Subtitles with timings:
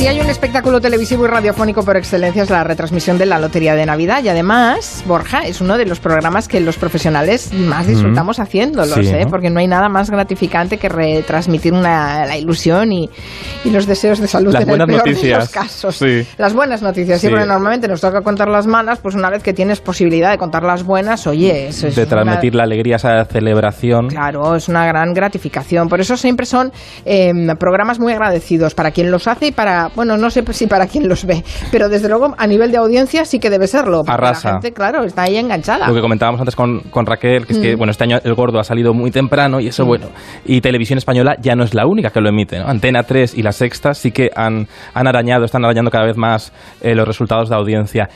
[0.00, 3.74] Si hay un espectáculo televisivo y radiofónico por excelencia es la retransmisión de la Lotería
[3.74, 8.40] de Navidad y además, Borja, es uno de los programas que los profesionales más disfrutamos
[8.40, 9.24] haciéndolos, Sí, ¿eh?
[9.26, 9.30] ¿no?
[9.30, 13.10] porque no hay nada más gratificante que retransmitir una, la ilusión y,
[13.62, 15.38] y los deseos de salud Las en el buenas peor de noticias.
[15.38, 15.96] los casos.
[15.96, 16.26] Sí.
[16.38, 17.26] Las buenas noticias, Sí.
[17.26, 20.62] siempre normalmente nos toca contar las malas, pues una vez que tienes posibilidad de contar
[20.62, 24.08] las buenas, oye, eso es de una- transmitir la alegría, esa celebración.
[24.08, 25.90] Claro, es una gran gratificación.
[25.90, 26.72] Por eso siempre son
[27.04, 30.86] eh, programas muy agradecidos para quien los hace y para, bueno, no sé si para
[30.86, 31.42] quien los ve,
[31.72, 34.02] pero desde luego a nivel de audiencia sí que debe serlo.
[34.06, 34.48] Arrasa.
[34.48, 35.88] La gente, claro, está ahí enganchada.
[35.88, 37.62] Lo que comentábamos antes con, con Raquel, que es Mm.
[37.62, 40.06] que bueno, este año el gordo ha salido muy temprano y eso bueno.
[40.44, 42.58] Y Televisión Española ya no es la única que lo emite.
[42.58, 42.66] ¿no?
[42.66, 46.52] Antena 3 y la Sexta sí que han, han arañado, están arañando cada vez más
[46.80, 48.08] eh, los resultados de audiencia.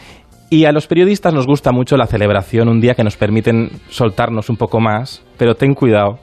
[0.50, 4.50] Y a los periodistas nos gusta mucho la celebración, un día que nos permiten soltarnos
[4.50, 6.18] un poco más, pero ten cuidado.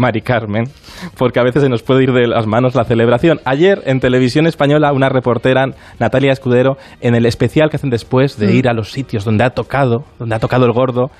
[0.00, 0.64] Mari Carmen,
[1.16, 3.40] porque a veces se nos puede ir de las manos la celebración.
[3.44, 5.66] Ayer en televisión española una reportera,
[5.98, 9.50] Natalia Escudero, en el especial que hacen después de ir a los sitios donde ha
[9.50, 11.10] tocado, donde ha tocado el gordo,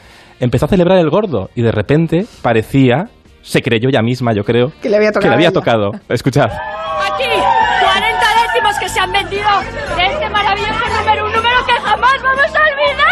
[0.40, 3.10] empezó a celebrar el gordo y de repente parecía,
[3.42, 5.90] se creyó ella misma, yo creo, Que le había tocado que le había tocado.
[6.08, 6.46] Escuchad.
[6.46, 9.48] Aquí, 40 décimos que se han vendido
[9.96, 13.10] de este maravilloso número, un número que jamás vamos a olvidar.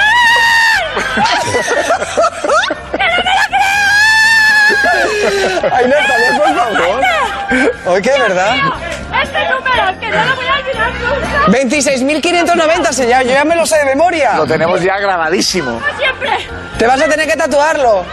[5.73, 7.03] Ay, Natalia, por favor.
[7.87, 8.57] Oye, ¿qué verdad?
[9.23, 11.59] Este número, que no lo voy a olvidar nunca.
[11.59, 13.23] 26.590, señor.
[13.25, 14.37] Yo ya me lo sé de memoria.
[14.37, 15.81] Lo tenemos ya grabadísimo.
[15.99, 16.31] Siempre.
[16.79, 18.05] Te vas a tener que tatuarlo.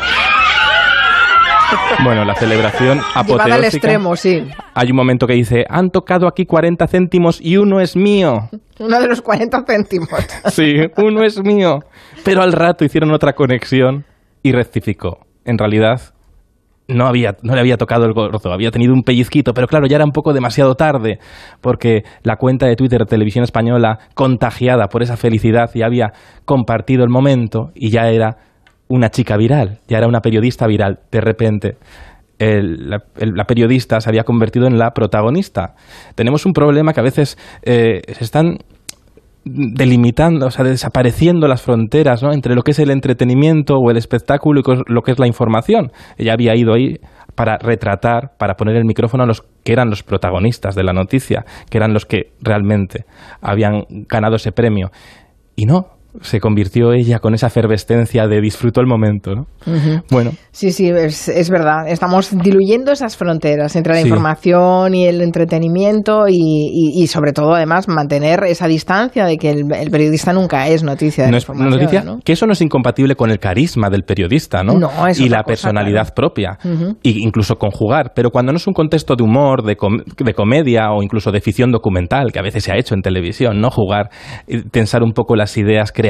[2.04, 3.68] Bueno, la celebración Llevada al apoteósica.
[3.68, 4.48] extremo, sí.
[4.74, 8.50] Hay un momento que dice, han tocado aquí 40 céntimos y uno es mío.
[8.80, 10.10] Uno de los 40 céntimos.
[10.52, 11.80] Sí, uno es mío.
[12.24, 14.06] Pero al rato hicieron otra conexión
[14.44, 15.26] y rectificó.
[15.44, 16.02] En realidad,
[16.88, 19.96] no, había, no le había tocado el gordo, había tenido un pellizquito, pero claro, ya
[19.96, 21.20] era un poco demasiado tarde,
[21.62, 26.14] porque la cuenta de Twitter de Televisión Española, contagiada por esa felicidad, ya había
[26.46, 28.38] compartido el momento y ya era
[28.88, 31.00] una chica viral, ya era una periodista viral.
[31.12, 31.78] De repente,
[32.38, 35.76] la periodista se había convertido en la protagonista.
[36.16, 38.60] Tenemos un problema que a veces eh, se están
[39.46, 42.34] delimitando, o sea, desapareciendo las fronteras ¿no?
[42.34, 45.92] entre lo que es el entretenimiento o el espectáculo y lo que es la información.
[46.18, 46.98] Ella había ido ahí
[47.36, 51.46] para retratar, para poner el micrófono a los que eran los protagonistas de la noticia,
[51.70, 53.06] que eran los que realmente
[53.42, 54.90] habían ganado ese premio.
[55.56, 59.32] Y no, se convirtió ella con esa efervescencia de disfruto el momento.
[59.36, 59.46] ¿no?
[60.12, 61.88] Bueno, Sí, sí, es, es verdad.
[61.90, 64.08] Estamos diluyendo esas fronteras entre la Sí.
[64.08, 69.50] información y el entretenimiento y, y- y sobre todo, además, mantener esa distancia de que
[69.52, 72.20] el, el periodista nunca es noticia de no la es información, noticia ¿no?
[72.24, 74.74] que eso no es incompatible con el carisma del periodista, ¿no?
[74.80, 76.16] No, es y la cosa, personalidad claro.
[76.16, 76.98] propia, Ujú.
[77.04, 78.14] y incluso conjugar.
[78.16, 81.42] Pero cuando no es un contexto de humor, de, com- de comedia o incluso de
[81.42, 84.10] ficción documental, que a veces se ha hecho en televisión, no jugar,
[84.48, 86.05] y tensar un poco las ideas creativas.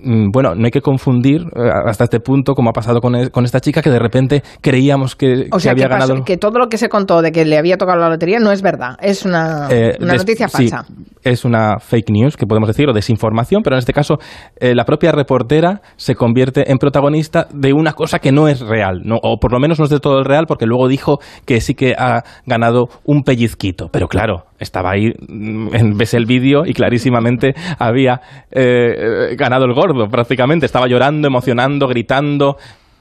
[0.00, 3.30] Mm, Bueno, no hay que confundir eh, hasta este punto, como ha pasado con, e-
[3.30, 6.24] con esta chica, que de repente creíamos que, O que sea, había que, pasó- ganado.
[6.24, 8.62] que todo lo que se contó de que le había tocado la lotería no es
[8.62, 8.96] verdad.
[9.02, 10.86] Es una, Eh, una noticia sí, falsa.
[11.24, 14.18] es una fake news, que podemos decir, o desinformación, pero en este caso
[14.60, 19.00] eh, la propia reportera se convierte en protagonista de una cosa que no es real,
[19.04, 19.16] ¿no?
[19.20, 21.74] o por lo menos no es de todo el real, porque luego dijo que sí
[21.74, 23.88] que ha ganado un pellizquito.
[23.90, 28.20] Pero claro, estaba ahí, mm, ves el vídeo y clarísimamente había
[28.50, 30.66] eh, eh, ganado el gordo, prácticamente.
[30.66, 32.56] Estaba llorando, emocionando, gritando.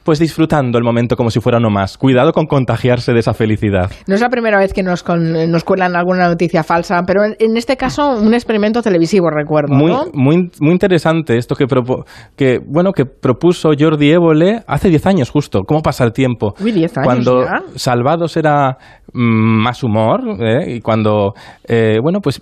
[0.07, 1.97] Pues disfrutando el momento como si fuera uno más.
[1.97, 3.91] Cuidado con contagiarse de esa felicidad.
[4.07, 7.35] No es la primera vez que nos, con- nos cuelan alguna noticia falsa, pero en,
[7.40, 9.75] en este caso un experimento televisivo, recuerdo.
[9.75, 10.06] Muy, ¿no?
[10.13, 12.06] muy, muy interesante esto que, propo-
[12.38, 15.63] que, bueno, que propuso Jordi Évole hace 10 años justo.
[15.67, 16.53] ¿Cómo pasa el tiempo?
[16.62, 17.62] Uy, 10 años Cuando ya.
[17.75, 18.78] Salvados era
[19.12, 20.75] mm, más humor ¿eh?
[20.75, 21.34] y cuando,
[21.67, 22.41] eh, bueno, pues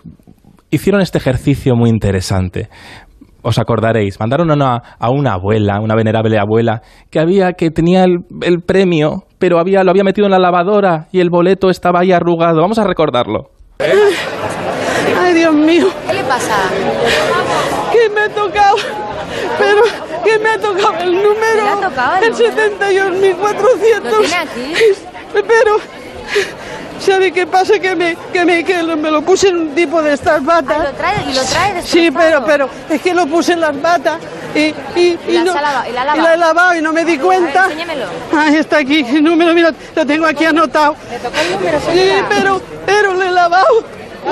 [0.69, 2.69] hicieron este ejercicio muy interesante.
[3.47, 8.03] Os acordaréis, mandaron a una, a una abuela, una venerable abuela, que había, que tenía
[8.03, 11.99] el, el premio, pero había, lo había metido en la lavadora y el boleto estaba
[11.99, 12.59] ahí arrugado.
[12.61, 13.51] Vamos a recordarlo.
[15.21, 16.55] Ay, Dios mío, ¿Qué le pasa?
[17.93, 18.77] que me ha tocado.
[19.59, 19.83] Pero
[20.23, 21.63] que me ha tocado el número.
[21.63, 22.51] ¿Le ha tocado el el número?
[23.37, 24.03] 72.400.
[24.03, 24.73] ¿Lo tiene aquí?
[25.33, 25.77] Pero,
[26.99, 27.79] ¿sabe qué pasa?
[27.79, 30.43] Que me, que me, que lo- me lo puse en un tipo de estas Ah,
[30.43, 30.83] batas.
[30.83, 34.19] ¿lo trae, ¿Y lo trae Sí, pero, pero es que lo puse en las batas
[34.55, 35.89] y, y, ¿Y lavado?
[35.89, 36.21] ¿Y la has lavado?
[36.23, 37.65] la he lavado y no me di cuenta.
[37.65, 38.05] Enséñamelo.
[38.37, 40.95] Ahí está aquí, el número, mira, lo tengo aquí anotado.
[41.11, 43.65] ¿Le tocó el número, Sí, pero, pero le he lavado.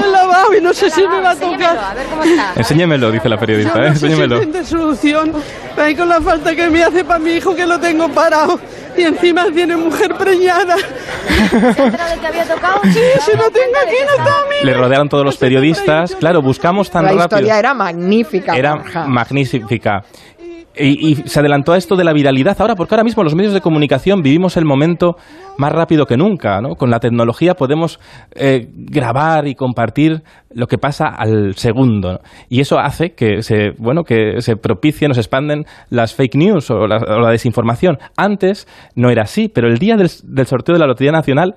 [0.04, 1.78] El lavabo y no sé si me va a tocar.
[1.78, 2.54] A ver cómo está.
[2.56, 3.88] Enséñemelo, dice la periodista, Yo ¿eh?
[3.90, 4.40] no sé si enséñemelo.
[4.40, 5.34] tendré solución.
[5.78, 8.60] Ahí con la falta que me hace para mi hijo que lo tengo parado.
[8.96, 10.76] Y encima tiene mujer preñada.
[10.78, 12.80] ¿Se de que había tocado?
[12.84, 16.16] Sí, si no tengo aquí, no está mi Le rodearon todos los periodistas.
[16.16, 17.24] Claro, buscamos tan La rápido.
[17.26, 18.56] historia era magnífica.
[18.56, 19.06] Era Borja.
[19.08, 20.04] magnífica.
[20.76, 23.54] Y, y se adelantó a esto de la viralidad ahora, porque ahora mismo los medios
[23.54, 25.16] de comunicación vivimos el momento
[25.58, 26.62] más rápido que nunca.
[26.62, 26.76] ¿no?
[26.76, 28.00] Con la tecnología podemos
[28.36, 30.24] eh, grabar y compartir
[30.54, 32.14] lo que pasa al segundo.
[32.14, 32.20] ¿no?
[32.50, 36.72] Y eso hace que se, bueno, que se propicien o se expanden las fake news
[36.72, 37.98] o la, o la desinformación.
[38.18, 41.54] Antes no era así, pero el día del, del sorteo de la Lotería Nacional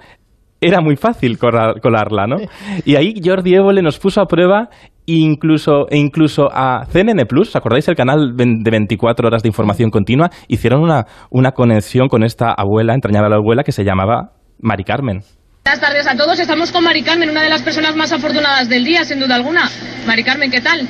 [0.61, 2.37] era muy fácil colar- colarla, ¿no?
[2.85, 4.69] Y ahí Jordi Évole nos puso a prueba
[5.07, 9.91] incluso, e incluso a CNN Plus, ¿os acordáis el canal de 24 horas de información
[9.91, 10.31] continua?
[10.49, 15.21] Hicieron una, una conexión con esta abuela, entrañable abuela, que se llamaba Mari Carmen.
[15.65, 16.39] Buenas tardes a todos.
[16.39, 19.69] Estamos con Mari Carmen, una de las personas más afortunadas del día, sin duda alguna.
[20.07, 20.87] Mari Carmen, ¿qué tal?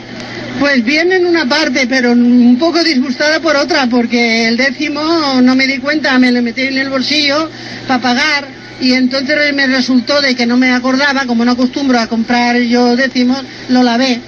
[0.61, 5.01] Pues bien en una parte, pero un poco disgustada por otra, porque el décimo
[5.43, 7.49] no me di cuenta, me lo metí en el bolsillo
[7.87, 12.07] para pagar y entonces me resultó de que no me acordaba, como no acostumbro a
[12.07, 14.21] comprar yo décimos, lo lavé.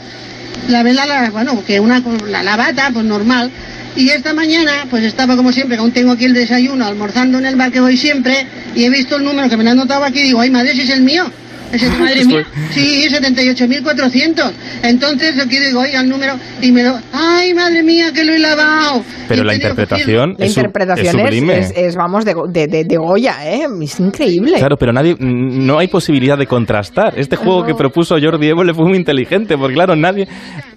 [0.69, 3.50] Lavé la, la- bueno, que una la lavata, pues normal.
[3.97, 7.56] Y esta mañana, pues estaba como siempre, aún tengo aquí el desayuno, almorzando en el
[7.56, 10.21] bar que voy siempre, y he visto el número que me lo han notado aquí
[10.21, 11.25] y digo, ay madre, si es el mío.
[11.73, 12.47] Ese- Madre mía.
[12.70, 14.53] Sí, 78.400.
[14.82, 16.97] Entonces aquí digo, oiga, el número, y me lo...
[17.12, 19.03] ¡Ay, madre mía, que lo he lavado!
[19.29, 23.37] Pero la interpretación La interpretación es es, es- es, vamos, de, de, de- de Goya,
[23.44, 23.67] ¿eh?
[23.82, 24.59] Es increíble.
[24.59, 27.19] Claro, pero nadie, no hay posibilidad de contrastar.
[27.19, 30.26] Este juego que propuso Jordi Évole fue muy inteligente, porque claro, nadie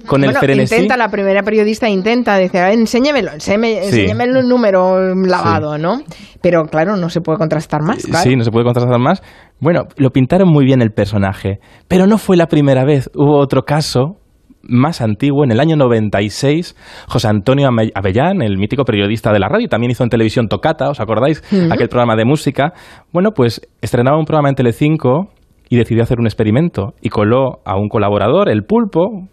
[0.06, 0.76] con el bueno, frenesí...
[0.76, 4.02] intenta, la primera periodista intenta, dice, "A ver, enséñemelo, enséñeme, Sí.
[4.02, 6.02] enséñeme el número lavado, ¿no?
[6.42, 8.28] Pero claro, no se puede contrastar más, claro.
[8.30, 9.22] Sí, no se puede contrastar más.
[9.60, 13.10] Bueno, lo pintaron muy bien el personaje, pero no fue la primera vez.
[13.16, 14.18] Hubo otro caso
[14.64, 16.76] más antiguo, en el año 96,
[17.08, 21.00] José Antonio Avellán, el mítico periodista de la radio, también hizo en televisión Tocata, ¿os
[21.00, 21.44] acordáis?
[21.72, 22.74] Aquel programa de música.
[23.12, 25.30] Bueno, pues estrenaba un programa en Telecinco
[25.70, 29.28] y decidió hacer un experimento y coló a un colaborador, el Pulpo,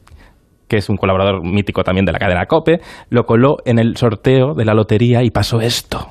[0.68, 2.80] que es un colaborador mítico también de la cadena COPE,
[3.10, 6.08] lo coló en el sorteo de la lotería y pasó esto.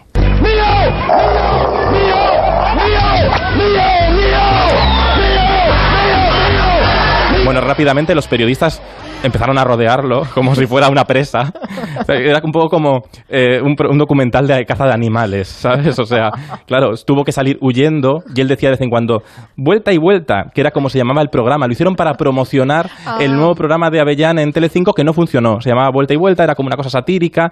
[7.47, 8.81] Bueno, rápidamente los periodistas
[9.23, 11.53] empezaron a rodearlo como si fuera una presa.
[11.99, 15.97] O sea, Era un poco como eh, un, documental de caza de animales, ¿sabes?
[15.97, 16.29] O sea,
[16.67, 19.23] claro, tuvo que salir huyendo y él decía de vez en cuando,
[19.55, 21.65] vuelta y vuelta, que era como se llamaba el programa.
[21.65, 22.89] Lo hicieron para promocionar
[23.19, 25.59] el nuevo programa de Avellán en Telecinco que no funcionó.
[25.61, 27.51] Se llamaba Vuelta y Vuelta, era como una cosa satírica.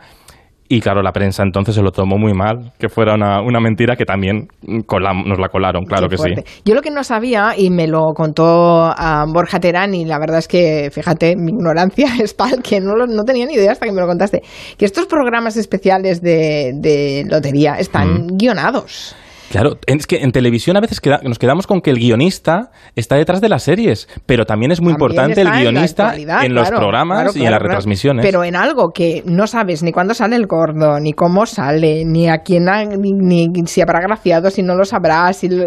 [0.68, 3.96] Y claro, la prensa entonces se lo tomó muy mal, que fuera una, una mentira
[3.96, 4.48] que también
[4.88, 6.62] colam- nos la colaron, claro Qué que sí.
[6.66, 10.40] Yo lo que no sabía, y me lo contó a Borja Terán, y la verdad
[10.40, 13.86] es que, fíjate, mi ignorancia es tal que no, lo- no tenía ni idea hasta
[13.86, 14.42] que me lo contaste,
[14.78, 18.38] que estos programas especiales de, de lotería están Mm.
[18.38, 19.16] guionados.
[19.56, 23.16] Claro, es que en televisión a veces queda- nos quedamos con que el guionista está
[23.16, 26.68] detrás de las series, pero también es muy También importante el en guionista en los
[26.68, 28.26] claro, programas claro, y en las retransmisiones.
[28.26, 32.28] Pero en algo que no sabes ni cuándo sale el gordo, ni cómo sale, ni
[32.28, 35.38] a quién ha- ni, ni si habrá graciado, si no lo sabrás.
[35.38, 35.66] si lo-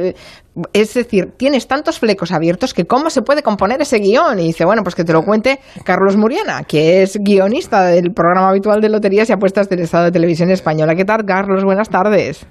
[0.74, 4.38] es decir, tienes tantos flecos abiertos que cómo se puede componer ese guion.
[4.38, 8.50] Y dice, bueno, pues que te lo cuente Carlos Muriana, que es guionista del programa
[8.50, 10.94] habitual de loterías y apuestas del Estado de Televisión Española.
[10.94, 11.64] ¿Qué tal, Carlos?
[11.64, 12.46] Buenas tardes.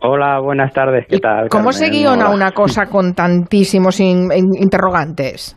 [0.00, 1.48] Hola, buenas tardes, ¿qué ¿Y tal?
[1.48, 2.00] ¿Cómo se Carmen?
[2.00, 2.34] guiona Hola.
[2.34, 4.30] una cosa con tantísimos in-
[4.60, 5.56] interrogantes?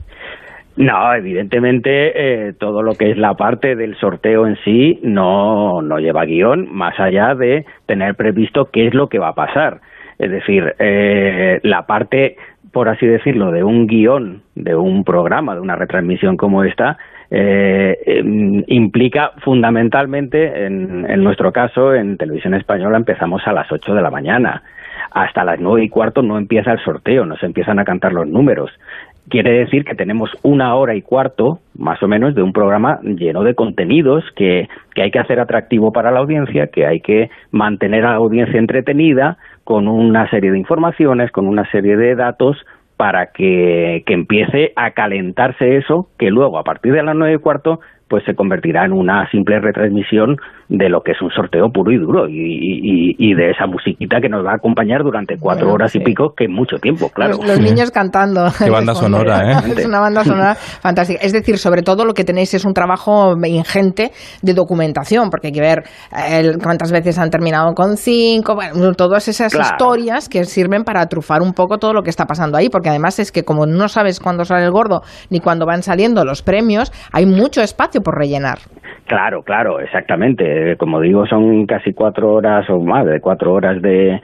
[0.77, 5.99] No, evidentemente eh, todo lo que es la parte del sorteo en sí no, no
[5.99, 9.81] lleva guion, más allá de tener previsto qué es lo que va a pasar.
[10.17, 12.37] Es decir, eh, la parte,
[12.71, 16.97] por así decirlo, de un guion, de un programa, de una retransmisión como esta,
[17.29, 23.93] eh, em, implica fundamentalmente, en, en nuestro caso, en televisión española empezamos a las 8
[23.93, 24.63] de la mañana.
[25.11, 28.27] Hasta las nueve y cuarto no empieza el sorteo, no se empiezan a cantar los
[28.27, 28.71] números.
[29.29, 33.43] Quiere decir que tenemos una hora y cuarto, más o menos, de un programa lleno
[33.43, 38.05] de contenidos que, que hay que hacer atractivo para la audiencia, que hay que mantener
[38.05, 39.37] a la audiencia entretenida
[39.71, 42.57] con una serie de informaciones, con una serie de datos
[42.97, 47.37] para que, que empiece a calentarse eso, que luego, a partir de las nueve y
[47.37, 47.79] cuarto,
[48.11, 50.35] pues se convertirá en una simple retransmisión
[50.67, 54.19] de lo que es un sorteo puro y duro y, y- y de esa musiquita
[54.21, 57.09] que nos va a acompañar durante cuatro Bueno, horas y pico, que es mucho tiempo,
[57.09, 57.37] claro.
[57.37, 58.45] Los, los niños cantando.
[58.57, 59.55] Qué banda sonora, ¿eh?
[59.77, 61.19] Es una banda sonora fantástica.
[61.23, 65.53] Es decir, sobre todo lo que tenéis es un trabajo ingente de documentación, porque hay
[65.53, 69.69] que ver eh, el- cuántas veces han terminado con cinco, bueno, todas esas Claro.
[69.71, 73.19] historias que sirven para trufar un poco todo lo que está pasando ahí, porque además
[73.19, 76.91] es que como no sabes cuándo sale el gordo ni cuándo van saliendo los premios,
[77.11, 78.57] hay mucho espacio por rellenar.
[79.11, 80.77] Claro, claro, exactamente.
[80.77, 84.21] Como digo, son casi cuatro horas o más de cuatro horas de,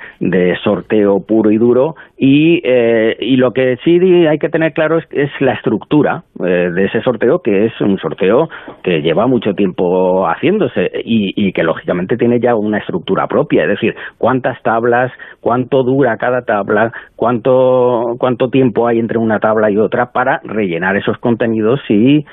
[0.64, 1.96] sorteo puro y duro.
[2.18, 6.72] Y, eh, y lo que sí hay que tener claro es, es la estructura eh,
[6.74, 8.48] de ese sorteo, que es un sorteo
[8.82, 13.64] que lleva mucho tiempo haciéndose y, que lógicamente tiene ya una estructura propia.
[13.64, 19.70] Es decir, cuántas tablas, cuánto dura cada tabla, cuánto, cuánto tiempo hay entre una tabla
[19.70, 22.26] y otra para rellenar esos contenidos y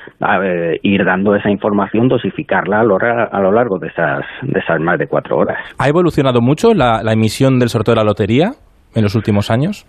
[0.83, 4.97] ir dando esa información, dosificarla a lo, a lo largo de esas, de esas más
[4.99, 5.57] de cuatro horas.
[5.77, 8.51] ¿Ha evolucionado mucho la, la emisión del sorteo de la lotería
[8.95, 9.85] en los últimos años?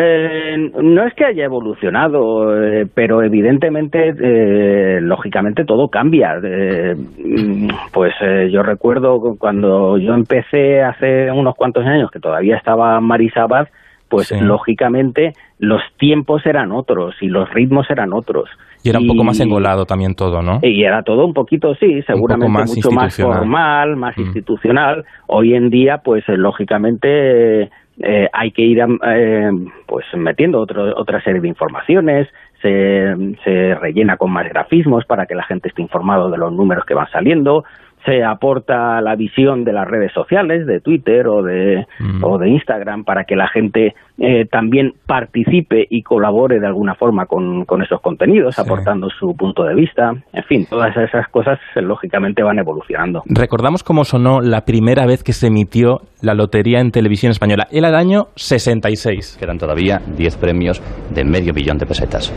[0.00, 6.34] Eh, no es que haya evolucionado, eh, pero evidentemente, eh, lógicamente todo cambia.
[6.40, 12.56] Eh, mm, pues eh, yo recuerdo cuando yo empecé hace unos cuantos años, que todavía
[12.56, 13.66] estaba Marisabad,
[14.08, 14.40] pues Sí.
[14.40, 18.48] lógicamente los tiempos eran otros y los ritmos eran otros.
[18.84, 20.60] Y era un poco más engolado también todo, ¿no?
[20.62, 24.20] Y era todo un poquito, sí, seguramente más mucho más formal, más Mm.
[24.22, 25.04] institucional.
[25.26, 27.62] Hoy en día, pues eh, lógicamente
[28.00, 29.50] eh, hay que ir eh,
[29.86, 32.28] pues metiendo otro- otra serie de informaciones,
[32.62, 33.12] se,
[33.44, 36.94] se rellena con más grafismos para que la gente esté informado de los números que
[36.94, 37.64] van saliendo,
[38.08, 42.24] se aporta la visión de las redes sociales, de Twitter o de, Mm.
[42.24, 47.26] o de Instagram, para que la gente eh, también participe y colabore de alguna forma
[47.26, 48.62] con, con esos contenidos, Sí.
[48.62, 50.10] aportando su punto de vista.
[50.32, 53.22] En fin, todas esas cosas eh, lógicamente van evolucionando.
[53.26, 57.68] Recordamos cómo sonó la primera vez que se emitió la lotería en televisión española.
[57.70, 59.36] Era el año 66.
[59.38, 60.82] Quedan todavía 10 premios
[61.14, 62.32] de medio billón de pesetas.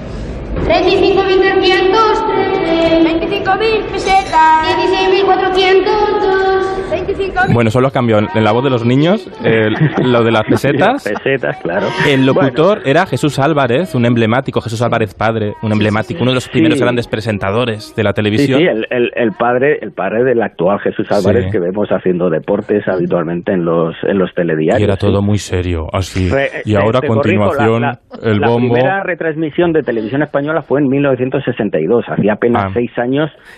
[0.67, 1.40] 35.300,
[3.21, 7.53] 25.000 pesetas, 16.400, 25.000.
[7.53, 9.75] Bueno, solo ha cambiado en la voz de los niños el-
[10.11, 11.03] lo de las pesetas.
[11.07, 11.87] Pesetas, claro.
[12.09, 16.49] El locutor era Jesús Álvarez, un emblemático, Jesús Álvarez padre, un emblemático, uno de los
[16.49, 16.83] primeros Sí.
[16.83, 18.59] grandes presentadores de la Sí, televisión.
[18.59, 21.51] sí, el, el, el padre, el padre del actual Jesús Álvarez Sí.
[21.51, 24.81] que vemos haciendo deportes habitualmente en los en los telediarios.
[24.81, 25.05] y era sí.
[25.05, 26.27] todo muy serio, así.
[26.29, 28.73] Re- y te- ahora a te corrijo, continuación la- la- el la bombo.
[28.73, 32.05] primera retransmisión de televisión española fue en 1962.
[32.07, 32.69] Hacía apenas Ah.
[32.73, 33.10] seis años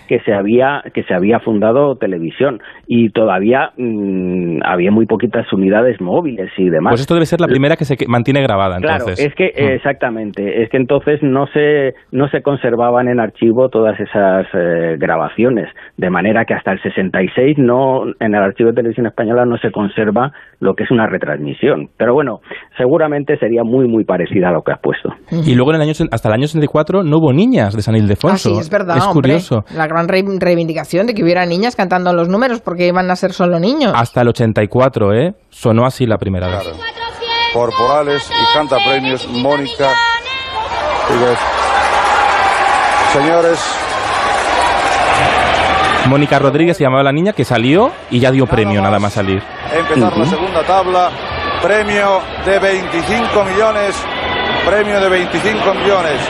[0.08, 6.00] que se había que se había fundado televisión y todavía mm, había muy poquitas unidades
[6.00, 6.92] móviles y demás.
[6.92, 9.72] Pues esto debe ser la primera que se mantiene grabada, Claro, es que Mm.
[9.76, 15.68] exactamente, es que entonces no se no se conservaban en archivo todas esas eh, grabaciones,
[15.96, 19.70] de manera que hasta el 66 no en el archivo de televisión española no se
[19.70, 21.88] conserva lo que es una retransmisión.
[21.96, 22.40] Pero bueno,
[22.76, 25.10] seguramente sería muy muy parecida a lo que has puesto.
[25.30, 28.50] Y luego en el año, hasta el año 64 no hubo niñas de San Ildefonso.
[28.50, 29.14] Ah, sí, es verdad, Es hombre.
[29.28, 29.43] curioso.
[29.74, 33.32] La gran re- reivindicación de que hubiera niñas cantando los números porque iban a ser
[33.32, 33.92] solo niños.
[33.96, 35.34] Hasta el 84, ¿eh?
[35.50, 36.68] Sonó así la primera vez.
[37.52, 39.90] Corporales y canta premios Mónica.
[43.12, 43.58] Señores,
[46.08, 49.42] Mónica Rodríguez se llamaba la niña que salió y ya dio premio nada más salir.
[49.72, 51.10] empezar la segunda tabla.
[51.62, 53.94] Premio de 25 millones.
[54.66, 56.20] Premio de 25 millones.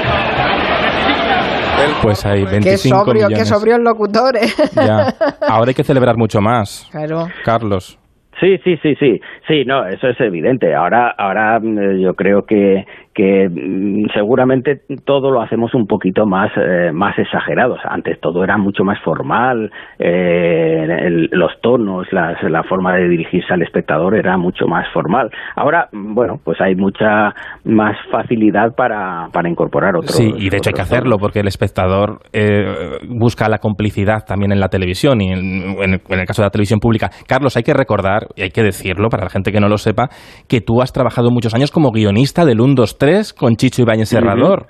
[2.03, 3.39] Pues hay qué 25 sobrio, millones.
[3.39, 4.47] qué sobrio el locutor, ¿eh?
[4.77, 5.15] Ya.
[5.49, 6.89] Ahora hay que celebrar mucho más.
[6.91, 7.27] Claro.
[7.45, 7.99] Carlos.
[8.41, 10.75] Sí, sí, sí, sí, sí, no, eso es evidente.
[10.75, 16.51] Ahora, ahora mm, yo creo que, que mm, seguramente todo lo hacemos un poquito más,
[16.57, 17.79] eh, más exagerados.
[17.85, 23.53] Antes todo era mucho más formal, eh, el- los tonos, las- la forma de dirigirse
[23.55, 25.31] al espectador era mucho más formal.
[25.57, 27.33] Ahora, bueno, pues hay mucha
[27.65, 30.17] más facilidad para, para incorporar otros.
[30.17, 34.53] Sí, y de hecho hay que hacerlo porque el espectador eh, busca la complicidad también
[34.53, 35.39] en la televisión y en,
[35.83, 37.11] en- en el caso de la televisión pública.
[37.29, 40.09] Carlos, hay que recordar, y hay que decirlo para la gente que no lo sepa,
[40.49, 43.04] que tú has trabajado muchos años como guionista del 1, 2, 3
[43.39, 44.67] con Chicho Ibáñez Serrador.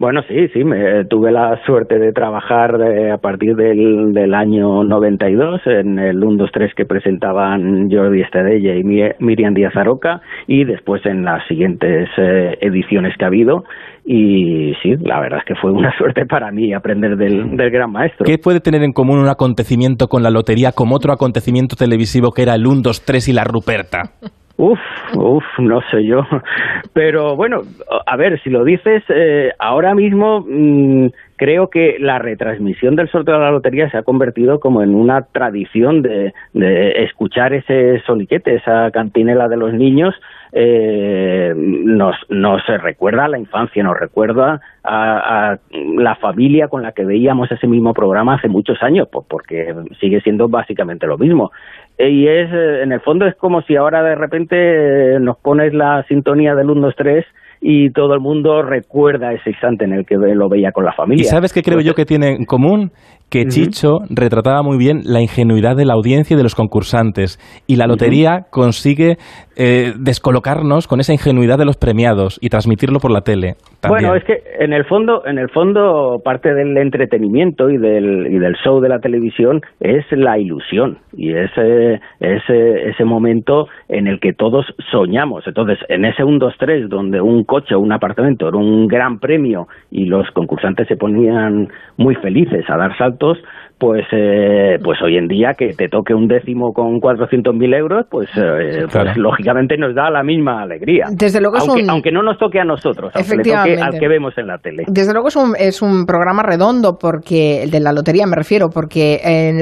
[0.00, 4.84] Bueno, sí, sí, me, tuve la suerte de trabajar eh, a partir del, del año
[4.84, 10.20] 92 en el 1, 2, 3 que presentaban Jordi Estadella y Mi- Miriam Díaz Aroca
[10.46, 13.64] y después en las siguientes eh, ediciones que ha habido
[14.04, 17.90] y sí, la verdad es que fue una suerte para mí aprender del, del gran
[17.90, 18.24] maestro.
[18.24, 22.42] ¿Qué puede tener en común un acontecimiento con la lotería como otro acontecimiento televisivo que
[22.42, 24.12] era el 1, 2, 3 y la Ruperta?
[24.58, 24.80] Uf,
[25.14, 26.26] uf, no sé yo.
[26.92, 27.62] Pero bueno,
[28.06, 31.06] a ver, si lo dices, eh, ahora mismo mm,
[31.38, 35.22] creo que la retransmisión del sorteo de la lotería se ha convertido como en una
[35.22, 40.14] tradición de, de escuchar ese soniquete, esa cantinela de los niños,
[40.52, 45.58] eh, nos, nos recuerda a la infancia, nos recuerda a,
[45.96, 50.20] la familia con la que veíamos ese mismo programa hace muchos años, pues porque sigue
[50.20, 51.52] siendo básicamente lo mismo.
[51.98, 55.74] Eh, Y es, eh, en el fondo, es como si ahora de repente nos pones
[55.74, 57.24] la sintonía del 1, 2, 3
[57.60, 61.22] y todo el mundo recuerda ese instante en el que lo veía con la familia.
[61.22, 62.92] ¿Y sabes qué creo yo que tiene en común?
[63.30, 67.38] Que Chicho retrataba muy bien la ingenuidad de la audiencia y de los concursantes.
[67.66, 69.18] Y la lotería consigue
[69.56, 73.56] eh, descolocarnos con esa ingenuidad de los premiados y transmitirlo por la tele.
[73.86, 78.38] Bueno, es que en el fondo, en el fondo, parte del entretenimiento y del, y
[78.38, 84.18] del show de la televisión es la ilusión y ese, ese, ese momento en el
[84.18, 85.46] que todos soñamos.
[85.46, 89.20] Entonces, en ese 1, 2, 3, donde un coche o un apartamento era un gran
[89.20, 93.38] premio y los concursantes se ponían muy felices a dar saltos,
[93.78, 98.28] pues, eh, pues hoy en día que te toque un décimo con 400.000 euros, pues,
[98.36, 101.06] eh, pues lógicamente nos da la misma alegría.
[101.10, 103.98] Desde luego es aunque, un- aunque no nos toque a nosotros, aunque le toque al
[103.98, 104.84] que vemos en la tele.
[104.88, 108.68] Desde luego es un, es un programa redondo, porque el de la lotería me refiero,
[108.68, 109.52] porque eh,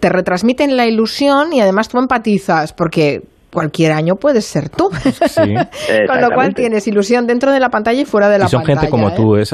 [0.00, 3.20] te retransmiten la ilusión y además tú empatizas, porque
[3.56, 4.90] cualquier año puedes ser tú.
[5.36, 5.54] Sí.
[6.08, 8.60] Con lo cual tienes ilusión dentro de la pantalla y fuera de la Y son
[8.60, 8.80] pantalla.
[8.80, 9.12] gente como ¿eh?
[9.16, 9.50] tú, es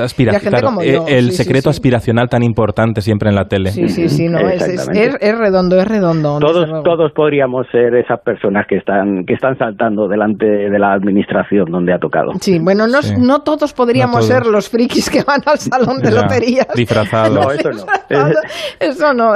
[0.63, 1.77] como yo, el sí, secreto sí.
[1.77, 3.71] aspiracional tan importante siempre en la tele.
[3.71, 5.07] Sí, sí, sí, no, es, es, Exactamente.
[5.09, 6.39] es- es redondo, es redondo.
[6.41, 11.67] Todos, todos podríamos ser esas personas que están, que están saltando delante de la administración
[11.71, 12.33] donde ha tocado.
[12.41, 13.15] Sí, bueno, no, Sí.
[13.19, 14.45] no todos podríamos No todos.
[14.45, 16.69] ser los frikis que van al salón de Ya, loterías.
[16.75, 17.33] disfrazados.
[17.43, 17.85] No, eso no.
[18.81, 19.33] Eso no.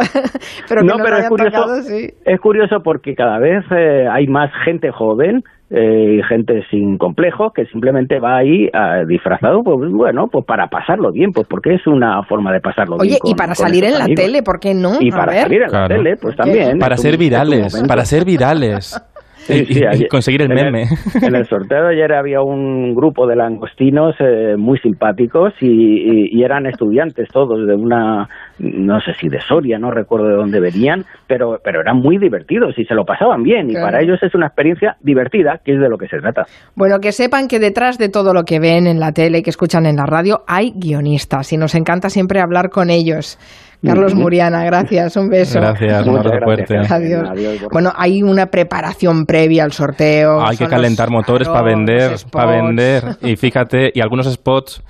[0.69, 2.09] Pero que no, nos pero es curioso, tocado, sí.
[2.25, 7.51] es curioso porque cada vez eh, hay más gente joven eh, y gente sin complejo
[7.53, 11.87] que simplemente va ahí ah, disfrazado, pues bueno, pues para pasarlo bien, pues porque es
[11.87, 13.19] una forma de pasarlo Oye, bien.
[13.25, 14.25] y con- para con salir en esos la amigos.
[14.25, 14.93] tele, ¿por qué no?
[15.01, 15.43] Y A para ver.
[15.43, 15.89] salir en Claro.
[15.89, 16.79] la tele, pues también.
[16.79, 19.01] Para ser un- virales, para ser virales.
[19.47, 20.85] Sí, y, sí, y ayer- conseguir el en meme.
[21.23, 26.29] en el sorteo de ayer había un grupo de langostinos eh, muy simpáticos y, y-
[26.33, 30.61] y eran estudiantes todos de una, no sé si de Soria, no recuerdo de dónde
[30.61, 34.35] venían, pero, pero eran muy divertidos y se lo pasaban bien y para ellos es
[34.35, 36.43] una experiencia divertida, que es de lo que se trata.
[36.75, 39.51] Bueno, que sepan que detrás de todo lo que ven en la tele y que
[39.51, 43.39] escuchan en la radio hay guionistas y nos encanta siempre hablar con ellos.
[43.87, 44.15] Carlos.
[44.15, 45.61] Muriana, gracias, un beso.
[45.61, 46.69] Gracias, un Muchas abrazo gracias.
[46.69, 46.95] fuerte.
[46.95, 47.29] Adiós.
[47.31, 50.47] Adiós, Bueno, hay una preparación previa al sorteo.
[50.47, 53.17] Hay que calentar motores para vender, para vender.
[53.23, 54.83] Y fíjate, y algunos spots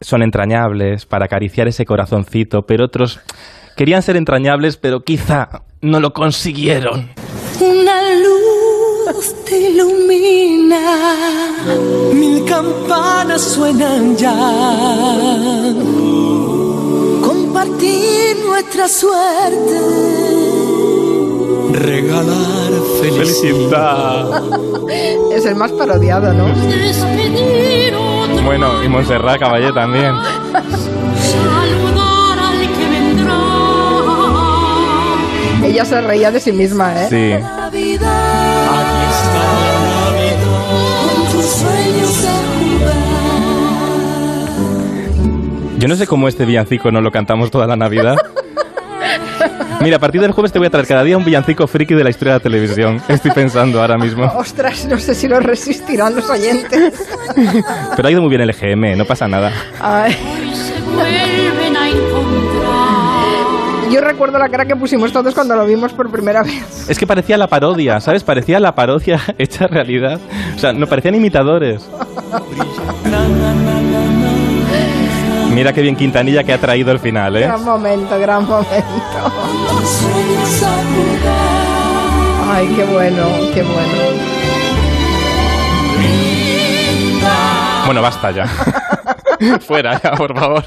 [0.00, 3.20] son entrañables para acariciar ese corazoncito, pero otros
[3.76, 5.48] querían ser entrañables, pero quizá
[5.82, 7.08] no lo consiguieron.
[7.60, 10.80] Una luz te ilumina,
[12.14, 14.34] mil campanas suenan ya.
[17.60, 19.80] Compartir nuestra suerte,
[21.72, 24.42] regalar felicidad.
[25.30, 26.46] Es el más parodiado, ¿no?
[28.46, 30.14] Bueno, y Montserrat Caballé también.
[31.20, 33.40] saludar al que vendrá.
[35.62, 37.08] Ella se reía de sí misma, ¿eh?
[37.10, 37.34] Sí.
[45.80, 48.14] Yo no sé cómo este villancico no lo cantamos toda la Navidad.
[49.80, 52.04] Mira, a partir del jueves te voy a traer cada día un villancico friki de
[52.04, 53.00] la historia de la televisión.
[53.08, 54.24] Estoy pensando ahora mismo.
[54.36, 57.02] Ostras, no sé si lo resistirán los oyentes.
[57.96, 59.50] Pero ha ido muy bien el EGM, no pasa nada.
[59.80, 63.90] Ay, Hoy se vuelven a encontrar.
[63.90, 66.90] yo recuerdo la cara que pusimos todos cuando lo vimos por primera vez.
[66.90, 68.22] Es que parecía la parodia, ¿sabes?
[68.22, 70.20] Parecía la parodia hecha realidad.
[70.56, 71.88] O sea, no parecían imitadores.
[75.60, 77.40] Mira qué bien Quintanilla que ha traído el final, ¿eh?
[77.40, 78.74] Gran momento, gran momento.
[82.50, 83.92] Ay, qué bueno, qué bueno.
[87.84, 88.46] Bueno, basta ya.
[89.60, 90.64] Fuera ya, por favor.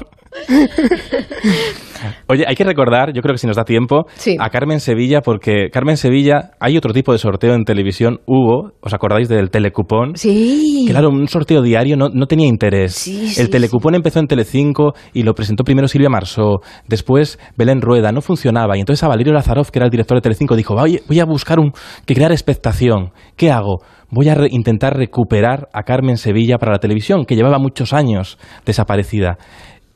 [2.26, 4.36] Oye, hay que recordar, yo creo que si nos da tiempo, Sí.
[4.38, 8.92] a Carmen Sevilla, porque Carmen Sevilla, hay otro tipo de sorteo en televisión, hubo, ¿os
[8.92, 10.16] acordáis del telecupón?
[10.16, 10.86] Sí.
[10.88, 12.94] Claro, un sorteo diario no, no tenía interés.
[12.94, 17.80] Sí, sí, el telecupón empezó en Telecinco y lo presentó primero Silvia Marsó, después Belén
[17.80, 18.76] Rueda, no funcionaba.
[18.76, 21.24] Y entonces a Valerio Lazaroff, que era el director de Telecinco, dijo, "Oye, voy a
[21.24, 21.72] buscar un
[22.06, 23.12] que crear expectación.
[23.36, 23.78] ¿Qué hago?
[24.14, 28.38] Voy a re- intentar recuperar a Carmen Sevilla para la televisión, que llevaba muchos años
[28.64, 29.38] desaparecida.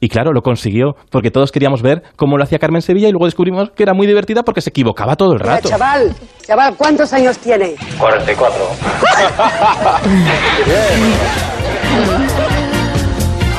[0.01, 3.27] Y claro, lo consiguió, porque todos queríamos ver cómo lo hacía Carmen Sevilla y luego
[3.27, 5.69] descubrimos que era muy divertida porque se equivocaba todo el rato.
[5.69, 6.13] Chaval,
[6.47, 7.75] chaval, ¿cuántos años tiene?
[7.99, 8.59] 44.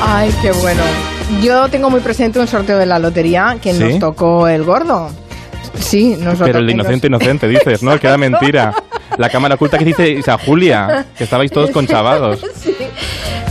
[0.02, 0.82] Ay, qué bueno.
[1.42, 3.82] Yo tengo muy presente un sorteo de la lotería que ¿Sí?
[3.84, 5.08] nos tocó el gordo.
[5.74, 7.98] Sí, nos Pero el inocente, inocente, dices, ¿no?
[7.98, 8.74] Que era mentira.
[9.20, 12.40] La cámara oculta que dice Isa Julia, que estabais todos conchavados.
[12.56, 12.74] Sí,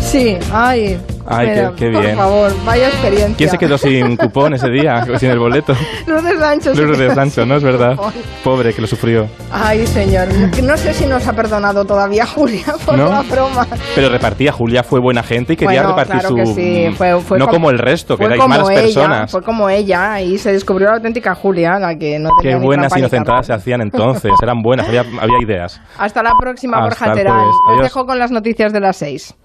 [0.02, 0.98] sí, ay.
[1.30, 2.16] Ay, qué- qué Por bien.
[2.18, 3.36] favor, vaya experiencia.
[3.38, 5.06] ¿Quién se quedó sin cupón ese día?
[5.20, 5.74] Sin el boleto.
[6.08, 6.74] Lourdes Sancho.
[6.76, 7.16] se Lourdes sin
[7.46, 7.56] ¿no?
[7.58, 7.96] Es verdad.
[7.96, 8.14] cupón.
[8.44, 9.28] Pobre, que lo sufrió.
[9.52, 10.28] Ay, señor.
[10.64, 13.10] No, sé si nos ha perdonado todavía Julia por ¿No?
[13.10, 13.68] la broma.
[13.96, 16.36] Pero repartía, Julia fue buena gente y quería Bueno, repartir claro su...
[16.36, 16.46] que
[16.90, 19.32] sí, fue- fue no como- como el resto, que erais malas ella, personas.
[19.32, 22.94] Fue como ella y se descubrió la auténtica Julia, la que no tenía Qué buenas
[22.94, 25.82] ni inocentadas se hacían entonces, eran buenas, había, había ideas.
[25.98, 27.46] Hasta la próxima, Hasta Borja Terán.
[27.76, 29.36] Os dejo con las noticias de las seis.